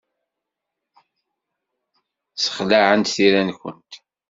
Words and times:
Ssexlaɛent 2.33 3.13
tira-nkent. 3.15 3.91